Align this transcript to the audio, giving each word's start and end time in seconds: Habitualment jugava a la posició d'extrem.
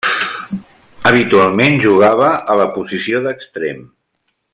Habitualment 1.09 1.77
jugava 1.83 2.31
a 2.53 2.57
la 2.61 2.67
posició 2.79 3.21
d'extrem. 3.27 3.85